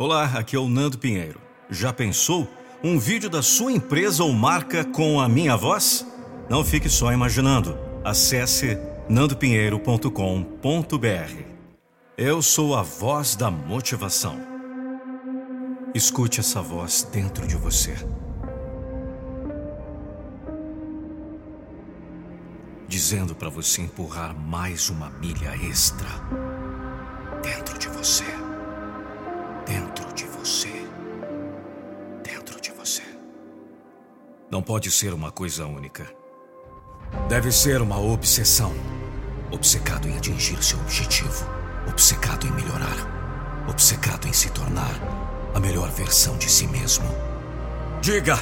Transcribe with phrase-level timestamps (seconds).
[0.00, 1.38] Olá, aqui é o Nando Pinheiro.
[1.68, 2.48] Já pensou
[2.82, 6.06] um vídeo da sua empresa ou marca com a minha voz?
[6.48, 7.76] Não fique só imaginando.
[8.02, 8.78] Acesse
[9.10, 11.44] nandopinheiro.com.br.
[12.16, 14.40] Eu sou a voz da motivação.
[15.94, 17.94] Escute essa voz dentro de você.
[22.88, 26.08] Dizendo para você empurrar mais uma milha extra
[27.42, 28.24] dentro de você.
[29.70, 30.84] Dentro de você.
[32.24, 33.04] Dentro de você.
[34.50, 36.12] Não pode ser uma coisa única.
[37.28, 38.74] Deve ser uma obsessão.
[39.52, 41.46] Obcecado em atingir seu objetivo.
[41.88, 42.96] Obcecado em melhorar.
[43.68, 44.92] Obcecado em se tornar
[45.54, 47.06] a melhor versão de si mesmo.
[48.00, 48.38] Diga: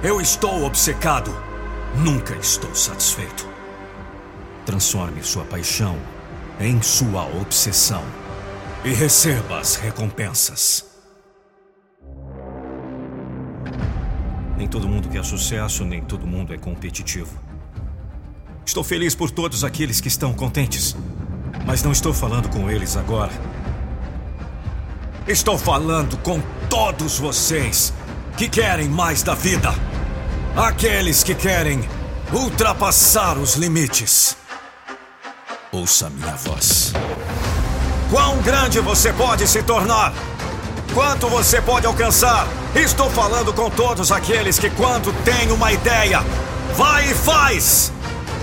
[0.00, 1.34] Eu estou obcecado.
[1.96, 3.48] Nunca estou satisfeito.
[4.64, 5.98] Transforme sua paixão
[6.60, 8.04] em sua obsessão
[8.84, 10.84] e receba as recompensas.
[14.56, 17.38] Nem todo mundo quer sucesso, nem todo mundo é competitivo.
[18.66, 20.96] Estou feliz por todos aqueles que estão contentes,
[21.64, 23.32] mas não estou falando com eles agora.
[25.26, 27.92] Estou falando com todos vocês
[28.36, 29.74] que querem mais da vida.
[30.56, 31.80] Aqueles que querem
[32.32, 34.36] ultrapassar os limites.
[35.70, 36.92] Ouça minha voz.
[38.10, 40.14] Quão grande você pode se tornar?
[40.94, 42.46] Quanto você pode alcançar?
[42.74, 46.24] Estou falando com todos aqueles que, quando têm uma ideia,
[46.74, 47.92] vai e faz.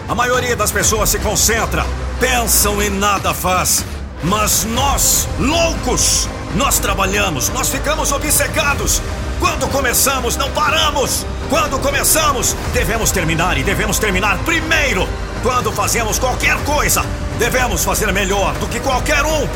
[0.08, 1.84] A maioria das pessoas se concentra,
[2.20, 3.84] pensam e nada faz.
[4.24, 9.02] Mas nós, loucos, nós trabalhamos, nós ficamos obcecados.
[9.40, 11.26] Quando começamos, não paramos.
[11.50, 15.10] Quando começamos, devemos terminar e devemos terminar primeiro.
[15.46, 17.04] Quando fazemos qualquer coisa,
[17.38, 19.48] devemos fazer melhor do que qualquer um.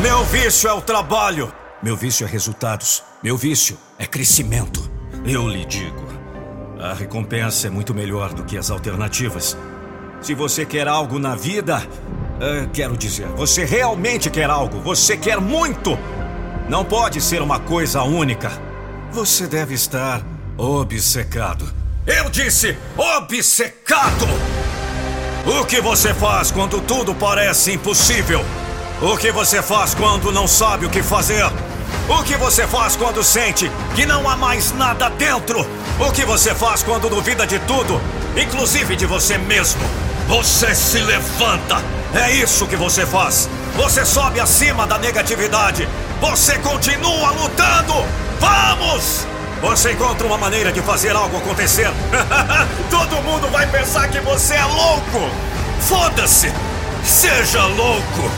[0.00, 1.52] Meu vício é o trabalho.
[1.82, 3.02] Meu vício é resultados.
[3.22, 4.90] Meu vício é crescimento.
[5.26, 6.08] Eu lhe digo:
[6.80, 9.54] a recompensa é muito melhor do que as alternativas.
[10.22, 15.38] Se você quer algo na vida, uh, quero dizer, você realmente quer algo, você quer
[15.38, 15.98] muito.
[16.66, 18.50] Não pode ser uma coisa única.
[19.12, 20.22] Você deve estar
[20.56, 21.70] obcecado.
[22.06, 24.26] Eu disse obcecado!
[25.46, 28.44] O que você faz quando tudo parece impossível?
[29.00, 31.44] O que você faz quando não sabe o que fazer?
[32.08, 35.64] O que você faz quando sente que não há mais nada dentro?
[36.00, 38.00] O que você faz quando duvida de tudo,
[38.36, 39.80] inclusive de você mesmo?
[40.26, 41.76] Você se levanta!
[42.12, 43.48] É isso que você faz!
[43.76, 45.88] Você sobe acima da negatividade!
[46.20, 48.04] Você continua lutando!
[48.40, 49.35] Vamos!
[49.60, 51.88] Você encontra uma maneira de fazer algo acontecer.
[52.90, 55.30] Todo mundo vai pensar que você é louco.
[55.80, 56.52] Foda-se!
[57.04, 58.30] Seja louco!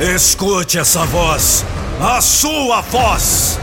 [0.14, 1.64] Escute essa voz,
[2.00, 3.60] a sua voz.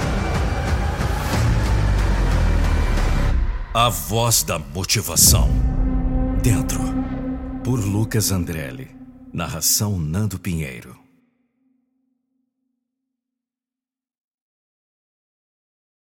[3.73, 5.50] A voz da motivação.
[6.41, 6.79] Dentro,
[7.63, 8.90] por Lucas Andrelli.
[9.34, 11.00] Narração Nando Pinheiro.